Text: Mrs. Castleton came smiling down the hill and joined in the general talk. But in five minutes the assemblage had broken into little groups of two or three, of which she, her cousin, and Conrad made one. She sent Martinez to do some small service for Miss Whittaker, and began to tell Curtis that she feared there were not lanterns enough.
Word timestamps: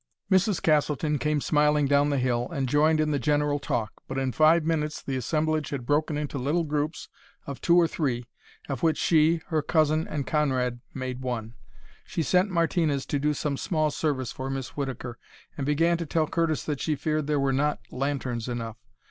Mrs. 0.31 0.59
Castleton 0.63 1.19
came 1.19 1.39
smiling 1.41 1.85
down 1.85 2.09
the 2.09 2.17
hill 2.17 2.49
and 2.49 2.67
joined 2.67 2.99
in 2.99 3.11
the 3.11 3.19
general 3.19 3.59
talk. 3.59 4.01
But 4.07 4.17
in 4.17 4.31
five 4.31 4.63
minutes 4.65 4.99
the 4.99 5.15
assemblage 5.15 5.69
had 5.69 5.85
broken 5.85 6.17
into 6.17 6.39
little 6.39 6.63
groups 6.63 7.07
of 7.45 7.61
two 7.61 7.77
or 7.79 7.87
three, 7.87 8.25
of 8.67 8.81
which 8.81 8.97
she, 8.97 9.41
her 9.49 9.61
cousin, 9.61 10.07
and 10.07 10.25
Conrad 10.25 10.79
made 10.95 11.21
one. 11.21 11.53
She 12.03 12.23
sent 12.23 12.49
Martinez 12.49 13.05
to 13.05 13.19
do 13.19 13.35
some 13.35 13.57
small 13.57 13.91
service 13.91 14.31
for 14.31 14.49
Miss 14.49 14.69
Whittaker, 14.69 15.19
and 15.55 15.67
began 15.67 15.97
to 15.97 16.07
tell 16.07 16.25
Curtis 16.25 16.63
that 16.63 16.81
she 16.81 16.95
feared 16.95 17.27
there 17.27 17.39
were 17.39 17.53
not 17.53 17.79
lanterns 17.91 18.49
enough. 18.49 18.77